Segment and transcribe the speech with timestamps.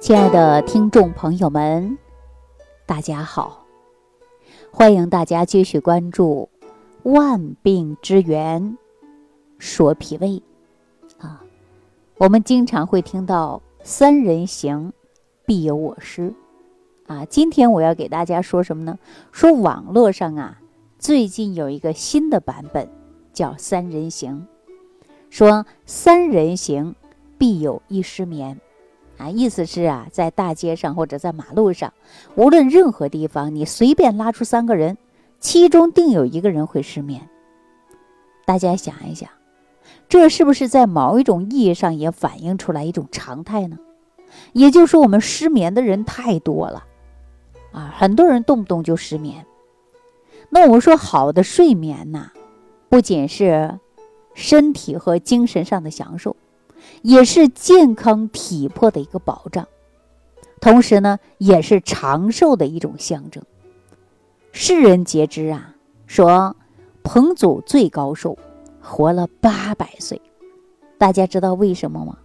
[0.00, 1.98] 亲爱的听众朋友们，
[2.86, 3.66] 大家好！
[4.70, 6.48] 欢迎大家继续关注
[7.12, 8.78] 《万病之源
[9.58, 10.28] 说脾胃》
[11.18, 11.44] 啊。
[12.16, 14.94] 我们经常会听到“三人行，
[15.44, 16.32] 必有我师”
[17.06, 17.26] 啊。
[17.26, 18.98] 今天我要给大家说什么呢？
[19.30, 20.62] 说网络上啊，
[20.98, 22.88] 最近有一个新的版本，
[23.34, 24.48] 叫“三人行”，
[25.28, 26.94] 说三人行
[27.36, 28.58] 必有一失眠。
[29.20, 31.92] 啊，意思是啊，在大街上或者在马路上，
[32.36, 34.96] 无论任何地方，你随便拉出三个人，
[35.38, 37.28] 其中定有一个人会失眠。
[38.46, 39.28] 大家想一想，
[40.08, 43.76] 这是不是在某一种意义上也反映出来一种常态呢？
[44.54, 46.84] 也就是说，我们失眠的人太多了，
[47.72, 49.44] 啊，很多人动不动就失眠。
[50.48, 52.30] 那我们说，好的睡眠呐，
[52.88, 53.78] 不仅是
[54.34, 56.36] 身体和精神上的享受。
[57.02, 59.66] 也是健康体魄的一个保障，
[60.60, 63.42] 同时呢，也是长寿的一种象征。
[64.52, 65.74] 世人皆知啊，
[66.06, 66.54] 说
[67.02, 68.36] 彭祖最高寿，
[68.82, 70.20] 活了八百岁。
[70.98, 72.18] 大家知道为什么吗？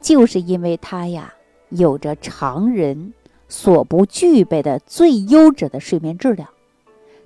[0.00, 1.34] 就是因为他呀，
[1.68, 3.12] 有着常人
[3.48, 6.48] 所不具备的最优质的睡眠质量。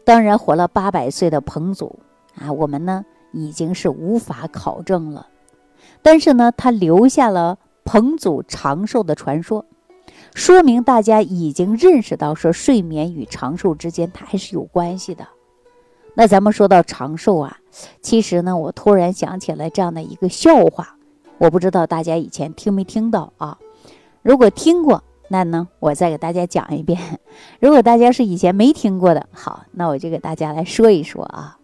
[0.05, 2.01] 当然，活了八百岁的彭祖
[2.35, 5.29] 啊，我们呢已经是无法考证了。
[6.03, 9.65] 但是呢，他留下了彭祖长寿的传说，
[10.35, 15.27] 说明大家已经认识到说睡眠与长寿之间它还是有关系的。
[16.15, 17.59] 那咱们说到长寿啊，
[18.01, 20.97] 其实呢，我突然想起来这样的一个笑话，
[21.39, 23.59] 我不知道大家以前听没听到啊？
[24.23, 26.99] 如果听过，那呢，我再给大家讲一遍；
[27.61, 31.59] 如果大家是以前没听过的，好，那我就给大家来说一说啊。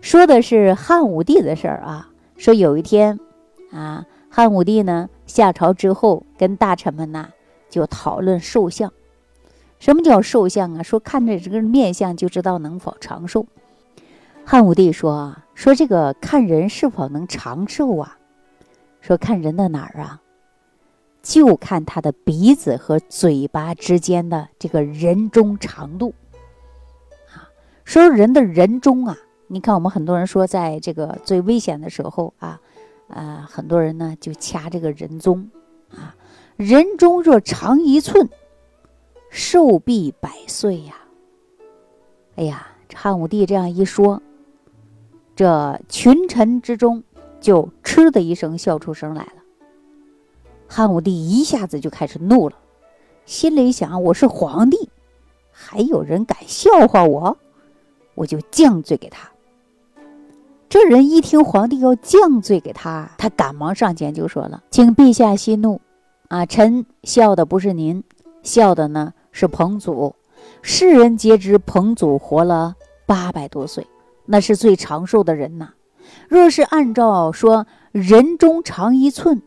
[0.00, 3.18] 说的是汉武帝的事儿啊，说有一天。
[3.74, 7.30] 啊，汉武帝呢下朝之后，跟大臣们呢
[7.68, 8.92] 就讨论寿相。
[9.80, 10.82] 什么叫寿相啊？
[10.84, 13.46] 说看着这个面相就知道能否长寿。
[14.44, 18.16] 汉武帝说啊，说这个看人是否能长寿啊，
[19.00, 20.20] 说看人的哪儿啊？
[21.20, 26.14] 就看他的鼻子和嘴巴之间的这个人中长度。
[27.34, 27.50] 啊，
[27.84, 29.18] 说人的人中啊，
[29.48, 32.60] 你看我们很多人说，在这个最危险的时候啊。
[33.08, 35.50] 啊，很多人呢就掐这个人中，
[35.90, 36.16] 啊，
[36.56, 38.28] 人中若长一寸，
[39.30, 40.96] 寿必百岁呀。
[42.36, 44.20] 哎呀，汉武帝这样一说，
[45.36, 47.04] 这群臣之中
[47.40, 49.42] 就嗤的一声笑出声来了。
[50.66, 52.56] 汉武帝一下子就开始怒了，
[53.26, 54.88] 心里想：我是皇帝，
[55.52, 57.36] 还有人敢笑话我，
[58.14, 59.30] 我就降罪给他。
[60.74, 65.80] 这人一听皇帝要降罪给他，他赶忙上前就说了：“请陛下息怒，
[66.26, 68.02] 啊，臣笑的不是您，
[68.42, 70.16] 笑的呢是彭祖。
[70.62, 72.74] 世人皆知彭祖活了
[73.06, 73.86] 八百多岁，
[74.26, 75.68] 那是最长寿的人呐。
[76.28, 79.42] 若是按照说人中长一寸，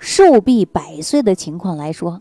[0.00, 2.20] 寿必百岁的情况来说，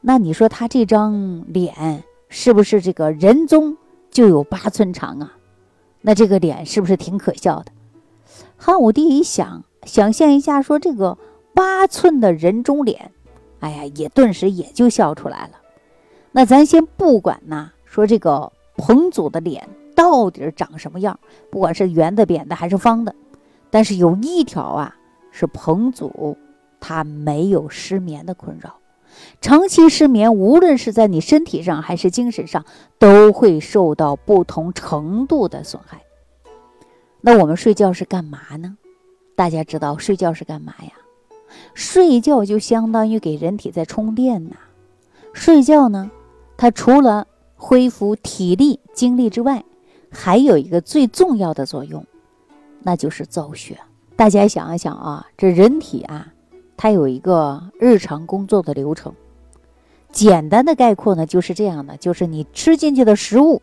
[0.00, 3.76] 那你说他这张脸是不是这个人中
[4.10, 5.34] 就有八寸长啊？
[6.00, 7.66] 那这个脸是不是挺可笑的？”
[8.56, 11.18] 汉武帝一想，想象一下，说这个
[11.54, 13.12] 八寸的人中脸，
[13.60, 15.60] 哎呀，也顿时也就笑出来了。
[16.32, 21.18] 那咱先不管呐，说这个彭祖的脸到底长什么样，
[21.50, 23.14] 不管是圆的、扁的还是方的，
[23.70, 24.96] 但是有一条啊，
[25.30, 26.36] 是彭祖
[26.80, 28.76] 他没有失眠的困扰。
[29.40, 32.64] 长期失眠，无论是在你身体上还是精神上，
[32.98, 36.02] 都会受到不同程度的损害。
[37.26, 38.76] 那我们睡觉是干嘛呢？
[39.34, 40.92] 大家知道睡觉是干嘛呀？
[41.74, 44.54] 睡觉就相当于给人体在充电呐。
[45.32, 46.08] 睡觉呢，
[46.56, 47.26] 它除了
[47.56, 49.64] 恢复体力精力之外，
[50.08, 52.06] 还有一个最重要的作用，
[52.84, 53.76] 那就是造血。
[54.14, 56.32] 大家想一想啊，这人体啊，
[56.76, 59.12] 它有一个日常工作的流程。
[60.12, 63.60] 简单的概括呢，就是这样的：就是你吃进去的食物，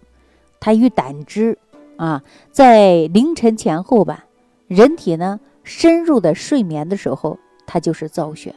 [0.59, 1.57] 它与胆汁。
[1.97, 4.25] 啊，在凌晨前后吧，
[4.67, 8.55] 人体呢深入的睡眠的时候，它就是造血，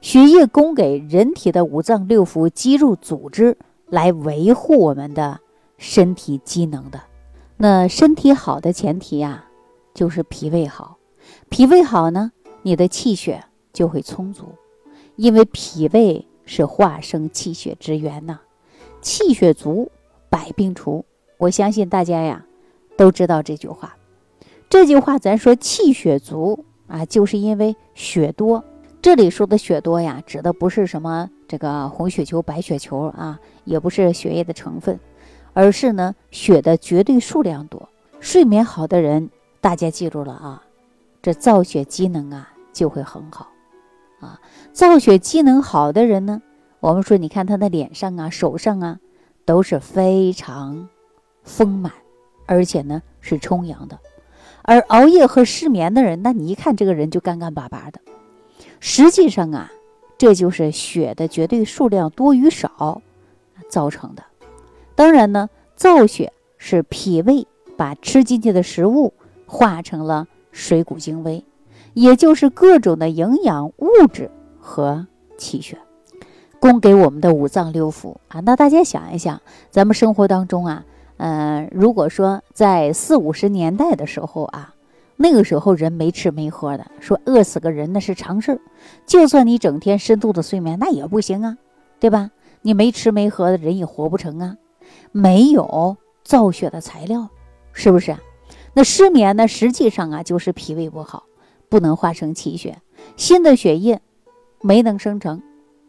[0.00, 5.40] 血液供给人体的五脏六腑、肌肉组织来维护我们的
[5.78, 7.00] 身体机能的。
[7.56, 9.44] 那身体好的前提呀，
[9.94, 10.98] 就是脾胃好，
[11.48, 13.42] 脾胃好呢，你的气血
[13.72, 14.54] 就会充足，
[15.16, 18.38] 因为脾胃是化生气血之源呐，
[19.00, 19.90] 气血足，
[20.28, 21.04] 百病除。
[21.38, 22.44] 我相信大家呀。
[23.00, 23.96] 都知道这句话，
[24.68, 28.62] 这句话咱说气血足啊，就是因为血多。
[29.00, 35.00] 这里说的血多呀，指的不是什么这个红血球、白血球啊，也不是血液的成分，
[35.54, 37.88] 而是呢血的绝对数量多。
[38.20, 39.30] 睡眠好的人，
[39.62, 40.62] 大家记住了啊，
[41.22, 43.48] 这造血机能啊就会很好
[44.20, 44.38] 啊。
[44.74, 46.42] 造血机能好的人呢，
[46.80, 48.98] 我们说你看他的脸上啊、手上啊
[49.46, 50.86] 都是非常
[51.42, 51.90] 丰满，
[52.50, 53.98] 而且呢是充阳的。
[54.62, 58.00] 而熬夜和失眠的人，那你一看这个人就干干巴巴的。
[58.80, 59.70] 实际上啊。
[60.20, 63.00] 这就是血的绝对数量多与少
[63.70, 64.22] 造成的。
[64.94, 67.46] 当然呢，造血是脾胃
[67.78, 69.14] 把吃进去的食物
[69.46, 71.42] 化成了水谷精微，
[71.94, 74.30] 也就是各种的营养物质
[74.60, 75.06] 和
[75.38, 75.78] 气血，
[76.60, 78.40] 供给我们的五脏六腑啊。
[78.40, 80.84] 那大家想一想，咱们生活当中啊，
[81.20, 84.74] 嗯，如果说在四五十年代的时候啊。
[85.22, 88.60] 那个时候人没吃没喝的，说饿死个人那是常事儿。
[89.04, 91.58] 就算你整天深度的睡眠，那也不行啊，
[92.00, 92.30] 对吧？
[92.62, 94.56] 你没吃没喝的人也活不成啊，
[95.12, 97.28] 没有造血的材料，
[97.74, 98.16] 是不是？
[98.72, 101.24] 那失眠呢，实际上啊就是脾胃不好，
[101.68, 102.78] 不能化生气血，
[103.18, 104.00] 新的血液
[104.62, 105.42] 没能生成，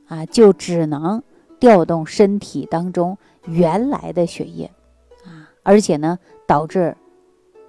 [0.07, 1.23] 啊，就只能
[1.57, 4.69] 调动身体当中原来的血液，
[5.63, 6.17] 而且呢
[6.47, 6.95] 导致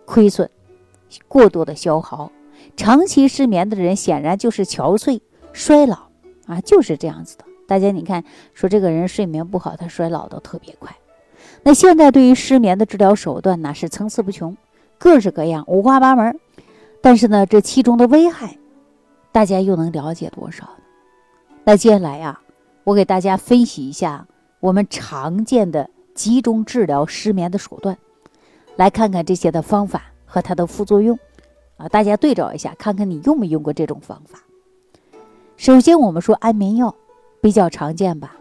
[0.04, 0.48] 亏损。
[1.28, 2.32] 过度的消耗，
[2.74, 5.20] 长期失眠的人显然就是憔悴、
[5.52, 6.08] 衰老
[6.46, 7.44] 啊，就是这样子的。
[7.66, 8.24] 大家你看，
[8.54, 10.96] 说这个人睡眠不好，他衰老的特别快。
[11.62, 14.56] 那现在对于失眠的治疗手段呢，是层次不穷，
[14.98, 16.38] 各式各样，五花八门。
[17.02, 18.56] 但是呢，这其中的危害，
[19.32, 20.84] 大家又能了解多少呢？
[21.64, 22.40] 那接下来呀，
[22.84, 24.26] 我给大家分析一下
[24.60, 27.99] 我们常见的集中治疗失眠的手段，
[28.76, 30.05] 来看看这些的方法。
[30.25, 31.19] 和它的副作用，
[31.76, 34.38] 啊，大家对照一下，看看你用没用过这种方法。
[35.59, 36.97] 首先，我们说安眠药
[37.43, 38.35] 比较常见吧？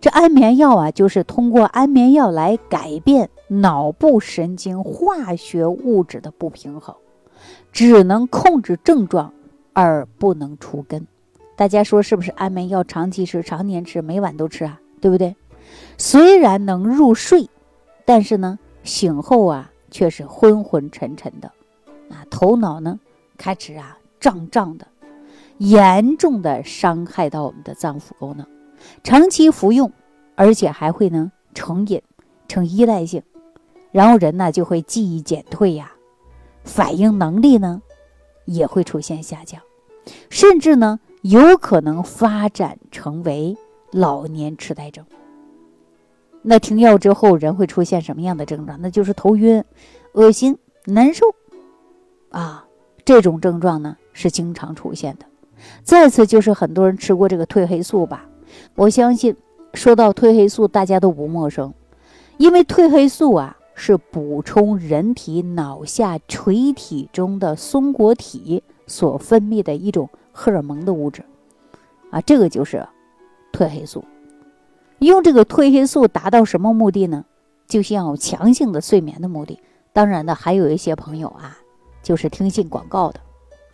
[0.00, 6.92] 这安眠药啊，就是通过安眠药来改变脑部神经化学物质的不平衡，
[7.70, 9.32] 只能控制症状
[9.72, 11.06] 而不能除根。
[11.54, 12.32] 大家说是不是？
[12.32, 15.36] 安眠药长期吃、常年吃、每晚都吃啊，对不对？
[15.98, 17.50] 虽然能入睡，
[18.06, 19.70] 但是呢，醒后啊。
[19.90, 21.50] 却是昏昏沉沉的，
[22.10, 23.00] 啊，头脑呢
[23.38, 24.86] 开始啊胀胀的，
[25.56, 28.46] 严重的伤害到我们的脏腑功能。
[29.02, 29.90] 长期服用，
[30.34, 32.02] 而且还会呢成瘾、
[32.48, 33.22] 成依赖性，
[33.90, 35.90] 然后人呢就会记忆减退呀，
[36.64, 37.80] 反应能力呢
[38.44, 39.62] 也会出现下降，
[40.28, 43.56] 甚至呢有可能发展成为
[43.90, 45.02] 老年痴呆症。
[46.42, 48.78] 那停药之后，人会出现什么样的症状？
[48.80, 49.62] 那就是头晕、
[50.12, 50.56] 恶心、
[50.86, 51.26] 难受，
[52.30, 52.64] 啊，
[53.04, 55.26] 这种症状呢是经常出现的。
[55.82, 58.24] 再次就是很多人吃过这个褪黑素吧？
[58.76, 59.36] 我相信
[59.74, 61.74] 说到褪黑素，大家都不陌生，
[62.38, 71.22] 因为褪黑素啊是补充人体脑下垂体中的松果体所分泌的一种荷尔蒙的物质，
[72.10, 72.86] 啊，这个就是
[73.52, 74.04] 褪黑素。
[75.06, 77.24] 用这个褪黑素达到什么目的呢？
[77.66, 79.60] 就像有强性的睡眠的目的。
[79.92, 81.58] 当然呢，还有一些朋友啊，
[82.02, 83.20] 就是听信广告的，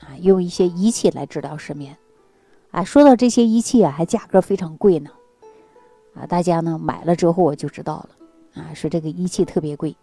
[0.01, 1.97] 啊，用一些仪器来治疗失眠。
[2.71, 5.11] 啊，说到这些仪器啊，还价格非常贵呢。
[6.15, 8.63] 啊，大家呢买了之后我就知道了。
[8.63, 9.97] 啊，说这个仪器特别贵。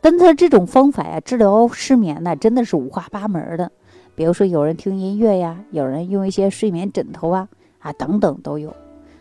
[0.00, 3.70] 但他这种方法呀，治疗失眠呢，真的是五花八门的。
[4.14, 7.48] 比如说，有人听音乐呀，有人用一些睡眠枕头啊，
[7.78, 8.74] 啊，等等都有。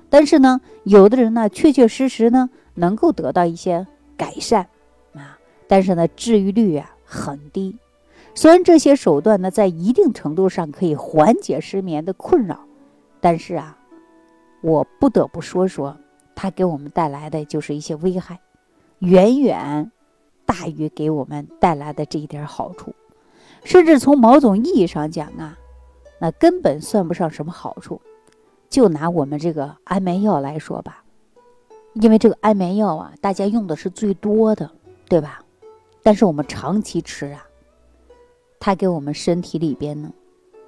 [0.09, 3.85] 但是呢，有的人呢，确确实实呢，能够得到一些
[4.17, 4.67] 改善，
[5.13, 5.37] 啊，
[5.67, 7.77] 但是呢，治愈率啊很低。
[8.33, 12.59] 虽然这些手段呢，在一定程度上可以缓解失眠的困扰，
[13.19, 13.77] 但是啊，
[14.61, 15.95] 我不得不说说，
[16.35, 18.39] 它给我们带来的就是一些危害，
[18.99, 19.91] 远远
[20.45, 22.95] 大于给我们带来的这一点好处，
[23.63, 25.57] 甚至从某种意义上讲啊，
[26.19, 28.01] 那根本算不上什么好处。
[28.69, 31.03] 就拿我们这个安眠药来说吧，
[31.93, 34.69] 因为这个安眠药啊，大家用的是最多的，
[35.07, 35.41] 对吧？
[36.03, 37.43] 但是我们长期吃啊，
[38.59, 40.11] 它给我们身体里边呢，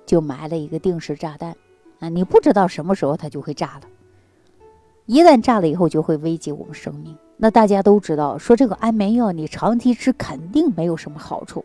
[0.06, 1.56] 就埋了一个定时炸弹
[2.00, 2.10] 啊！
[2.10, 3.82] 你不知道什么时候它就会炸了，
[5.06, 7.16] 一旦炸了以后，就会危及我们生命。
[7.38, 11.64] 那大家都知道，说这个安眠药你长期吃肯定没有什么好处，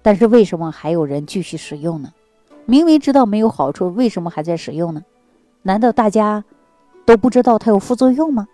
[0.00, 2.12] 但是为什么还有人继续使用呢？
[2.64, 5.02] 明明知道没有好处，为什么还在使用呢？
[5.66, 6.44] 难道大家
[7.06, 8.46] 都不知道它有副作用吗？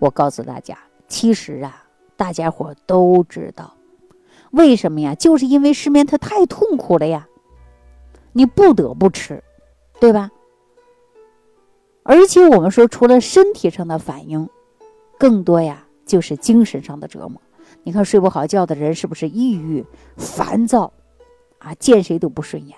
[0.00, 1.84] 我告诉大家，其实啊，
[2.16, 3.74] 大家伙都知道。
[4.50, 5.14] 为什么呀？
[5.14, 7.28] 就是因为失眠它太痛苦了呀，
[8.32, 9.42] 你不得不吃，
[10.00, 10.30] 对吧？
[12.02, 14.48] 而且我们说，除了身体上的反应，
[15.18, 17.40] 更多呀就是精神上的折磨。
[17.84, 19.84] 你看睡不好觉的人是不是抑郁、
[20.16, 20.92] 烦躁
[21.58, 21.72] 啊？
[21.74, 22.76] 见谁都不顺眼，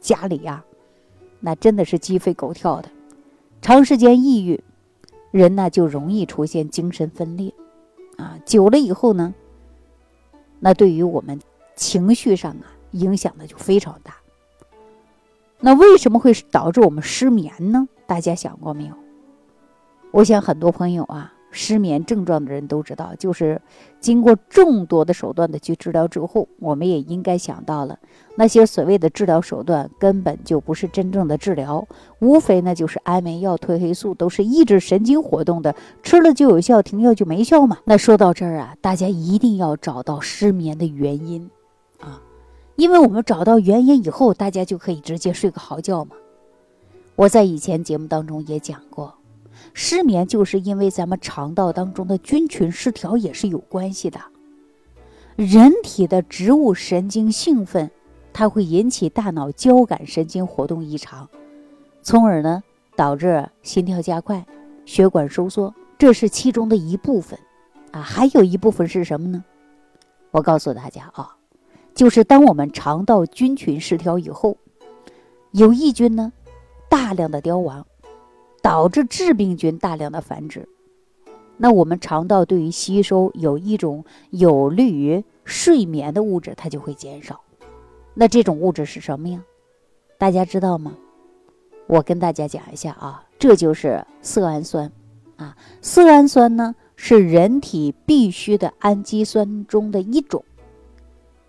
[0.00, 0.62] 家里呀，
[1.40, 2.88] 那真的是鸡飞狗跳的。
[3.62, 4.62] 长时间抑郁，
[5.30, 7.52] 人呢就容易出现精神分裂
[8.16, 8.38] 啊。
[8.46, 9.34] 久了以后呢，
[10.58, 11.40] 那对于我们
[11.74, 14.14] 情绪上啊影响的就非常大。
[15.58, 17.86] 那为什么会导致我们失眠呢？
[18.06, 18.94] 大家想过没有？
[20.10, 21.34] 我想很多朋友啊。
[21.50, 23.60] 失眠症状的人都知道，就是
[24.00, 27.98] 经过众多的手段的去治疗之后，我们也应该想到了，
[28.36, 31.86] 那些所谓的治疗手段根本就不是真正的治疗，
[32.20, 37.78] 无非呢就是安眠药、褪黑素，都是抑制神经活动的，吃了就有效，停药就没效嘛。
[37.84, 41.50] 那说到这儿啊，大家一定要找到失眠的原因
[41.98, 42.22] 啊，
[42.76, 46.12] 因为我们找到原因以后，大家就可以直接睡个好觉嘛。
[47.16, 49.14] 我在以前节目当中也讲过。
[49.72, 54.20] 失眠就是因为咱们肠道当中的菌群失调也是有关系的。
[55.36, 57.90] 人体的植物神经兴奋，
[58.32, 61.28] 它会引起大脑交感神经活动异常，
[62.02, 62.62] 从而呢
[62.94, 64.44] 导致心跳加快、
[64.84, 67.38] 血管收缩，这是其中的一部分。
[67.92, 69.42] 啊，还有一部分是什么呢？
[70.30, 71.34] 我告诉大家啊，
[71.94, 74.56] 就是当我们肠道菌群失调以后，
[75.52, 76.32] 有益菌呢
[76.88, 77.86] 大量的凋亡。
[78.62, 80.68] 导致致病菌大量的繁殖，
[81.56, 87.40] 那我们肠道对于吸收有一种有利于睡眠的物质，它就会减少。
[88.14, 89.42] 那这种物质是什么呀？
[90.18, 90.94] 大家知道吗？
[91.86, 94.90] 我跟大家讲一下啊，这就是色氨酸
[95.36, 95.56] 啊。
[95.80, 100.44] 色氨酸呢是人体必需的氨基酸中的一种。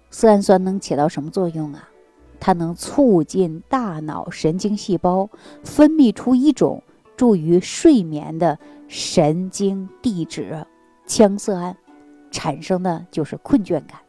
[0.09, 1.89] 色氨酸能起到什么作用啊？
[2.39, 5.29] 它能促进大脑神经细胞
[5.63, 6.81] 分泌出一种。
[7.21, 10.65] 助于睡眠的神经递质
[11.05, 11.77] 羟色胺
[12.31, 13.99] 产生的就是困倦感。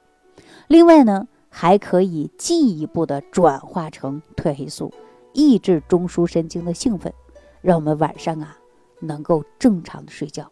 [0.66, 4.90] 另外呢，还可以进一步的转化成褪黑素，
[5.35, 7.12] 抑制中枢神经的兴奋，
[7.61, 8.57] 让我们晚上啊
[8.99, 10.50] 能够正常的睡觉。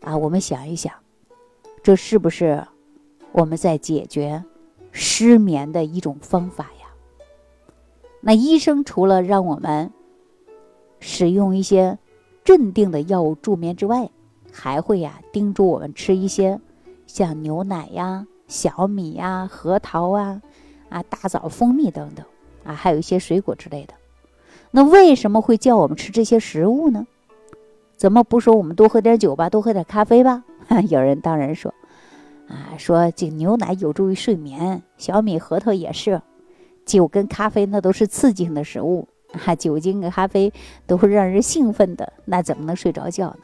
[0.00, 0.90] 啊，我们想一想，
[1.82, 2.66] 这是不是
[3.32, 4.42] 我们在解决
[4.92, 6.88] 失眠的一种方法呀？
[8.22, 9.92] 那医生除了让我们
[11.00, 11.98] 使用一些
[12.44, 14.10] 镇定的药物助眠之外，
[14.52, 16.60] 还会呀叮嘱我们吃一些
[17.06, 20.40] 像牛奶呀、小米呀、核桃啊、
[20.88, 22.24] 啊大枣、蜂蜜等等
[22.64, 23.94] 啊，还有一些水果之类的。
[24.70, 27.06] 那为什么会叫我们吃这些食物呢？
[27.96, 30.44] 怎么不说我们多喝点酒吧，多喝点咖啡吧？
[30.90, 31.72] 有人当然说，
[32.48, 36.20] 啊，说这牛奶有助于睡眠，小米、核桃也是，
[36.84, 39.08] 酒跟咖啡那都是刺激性的食物。
[39.36, 40.52] 哈，酒精跟咖啡
[40.86, 43.38] 都会让人兴奋的，那怎么能睡着觉呢？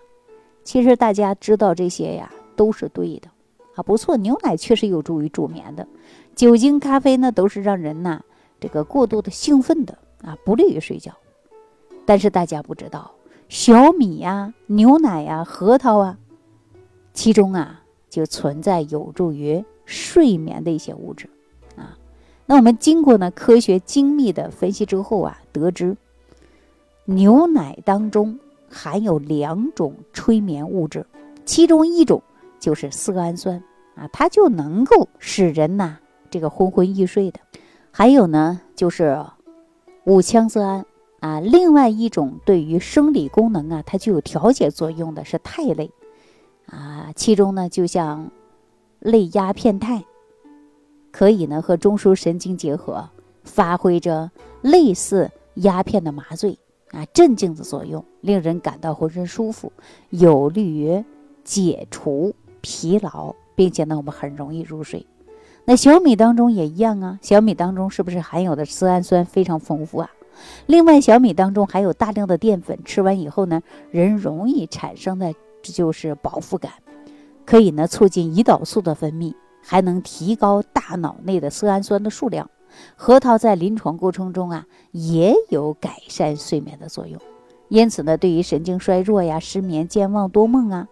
[0.65, 3.29] 其实大家知道这些呀，都是对的
[3.75, 5.87] 啊，不错，牛奶确实有助于助眠的，
[6.35, 8.23] 酒精、咖啡呢都是让人呐
[8.61, 11.13] 这个过度的兴奋的啊，不利于睡觉。
[12.05, 13.13] 但是大家不知道，
[13.49, 16.19] 小米呀、牛奶呀、核桃啊，
[17.13, 21.29] 其中啊就存在有助于睡眠的一些物质
[21.77, 21.99] 啊。
[22.53, 25.97] 那我们经过呢科学精密的分析之后啊，得知
[27.07, 31.07] 牛奶当中含有两种催眠物质，
[31.47, 32.23] 其中一种
[32.61, 35.97] 就是色氨酸啊，它就能够使人呐
[36.29, 37.41] 这个昏昏欲睡的；
[37.91, 39.25] 还有呢就是
[40.05, 40.85] 五羟色胺
[41.21, 45.91] 啊，另外一种对于生理功能啊它具有调节作用的是肽类
[46.67, 48.31] 啊，其中呢就像
[48.99, 50.05] 类鸦片肽。
[51.13, 53.09] 可以呢和中枢神经结合，
[53.45, 54.31] 发挥着
[54.63, 56.59] 类似鸦片的麻醉
[56.91, 59.71] 啊镇静的作用，令人感到浑身舒服，
[60.11, 61.05] 有利于
[61.45, 65.07] 解除疲劳，并且呢我们很容易入睡。
[65.65, 70.11] 那小米当中也一样啊，小米当中是不是含有的色氨酸非常丰富啊？
[70.67, 76.73] 另外小米当中还有大量的淀粉，吃完以后呢，人容易产生的这就是饱腹感，
[77.45, 79.35] 可以呢促进胰岛素的分泌。
[79.63, 82.51] 还能提高大脑内的色氨酸的数量，
[82.97, 87.21] 核桃在临床过程中啊也有改善睡眠的作用，
[87.69, 90.89] 因此呢，对于神经衰弱呀、失眠、健忘多梦啊，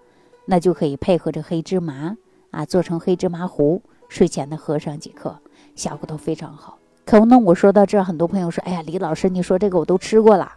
[0.46, 2.16] 那就可以配合着黑芝麻
[2.50, 5.36] 啊做成黑芝麻糊，睡前呢喝上几颗，
[5.74, 6.78] 效果都非常好。
[7.04, 10.52] 可能我说到这儿，很多朋友说：“哎呀，李老师，你说这个我都吃过了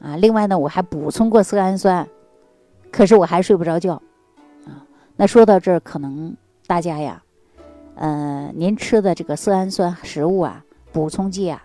[0.00, 2.08] 啊，另外呢我还补充过色氨酸，
[2.90, 4.00] 可是我还睡不着觉
[4.64, 6.34] 啊。”那说到这儿，可能
[6.66, 7.22] 大家呀。
[7.94, 11.62] 呃，您吃的这个色氨酸食物啊，补充剂啊，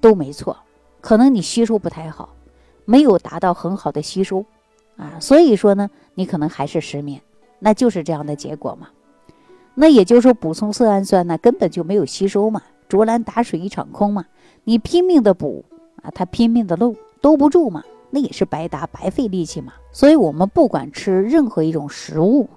[0.00, 0.56] 都没错，
[1.00, 2.34] 可能你吸收不太好，
[2.84, 4.44] 没有达到很好的吸收，
[4.96, 7.20] 啊，所以说呢，你可能还是失眠，
[7.58, 8.88] 那就是这样的结果嘛。
[9.74, 14.24] 那也就是说，补充色氨酸呢，根本就没有吸收嘛，竹篮打水一场空嘛。
[14.62, 15.64] 你拼命的补
[16.00, 19.72] 啊，它拼命的漏，兜不住嘛，那也是白搭，白费力气嘛。
[19.90, 22.48] 所以，我们不管吃任何一种食物，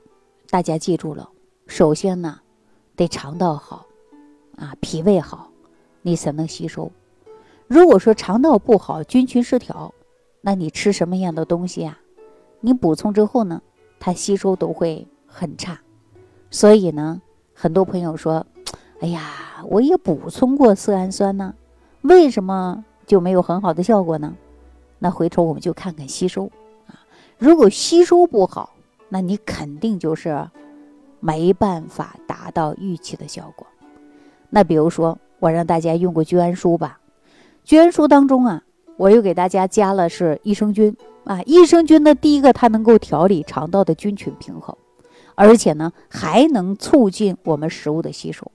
[0.52, 1.28] 大家记住了，
[1.66, 2.40] 首先呢，
[2.98, 3.86] 得肠道好，
[4.58, 5.52] 啊，脾胃好，
[6.02, 6.92] 你才能吸收。
[7.68, 9.94] 如果说肠道不好，菌群失调，
[10.42, 12.00] 那你吃什么样的东西啊？
[12.60, 13.62] 你补充之后呢，
[14.00, 15.80] 它吸收都会很差。
[16.50, 17.22] 所以呢，
[17.54, 18.44] 很多朋友说
[19.00, 21.54] ：“哎呀，我也补充过色氨酸呢，
[22.02, 24.36] 为什么就没有很好的效果呢？”
[24.98, 26.50] 那回头我们就看看吸收
[26.88, 27.06] 啊。
[27.38, 28.74] 如果吸收不好，
[29.08, 30.50] 那你肯定就是
[31.28, 33.68] 没办法达到预期的效果。
[34.50, 37.02] 那比如说，我让大家用过聚氨舒吧，
[37.66, 38.64] 聚氨舒当中啊，
[38.96, 41.42] 我又给大家加了是益生菌啊。
[41.42, 44.74] 益生菌呢，第一个它能够调理肠道的菌群平衡。
[45.36, 48.50] 而且呢，还能促进我们食物的吸收，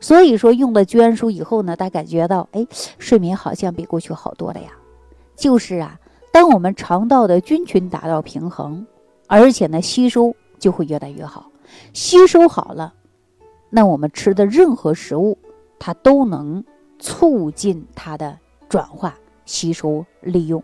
[0.00, 2.66] 所以说用了聚氨舒以后呢，大家感觉到，哎，
[2.98, 4.70] 睡眠好像比过去好多了呀。
[5.36, 6.00] 就是啊，
[6.32, 8.84] 当我们肠道的菌群达到平衡，
[9.28, 11.51] 而且呢，吸收就会越来越好。
[11.92, 12.94] 吸收好了，
[13.70, 15.38] 那我们吃的任何食物，
[15.78, 16.64] 它都能
[16.98, 18.38] 促进它的
[18.68, 19.14] 转化、
[19.44, 20.62] 吸收、利用。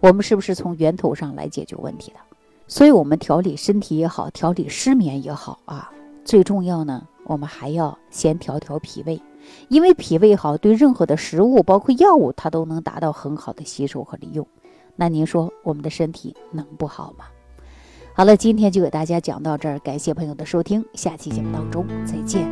[0.00, 2.18] 我们是不是从源头上来解决问题的？
[2.66, 5.90] 所以，我们调理身体也好，调理失眠也好啊，
[6.24, 9.20] 最重要呢，我们还要先调调脾胃，
[9.68, 14.46] 因为脾胃好，对任何的食物，包括药物，它都能达到很好的吸收和利用。
[14.94, 17.24] 那您说，我们的身体能不好吗？
[18.20, 22.46] 好了，今天就给大家讲到这儿，感谢朋友的收听，下期节目当中再见。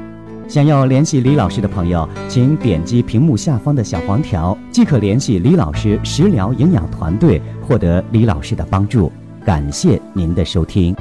[0.48, 9.12] 想要联系李老师的朋友，请点击屏幕下方的小黄条，即可联系李老师食疗营养团队，获得李老师的帮助。
[9.44, 10.96] 感谢您的收听。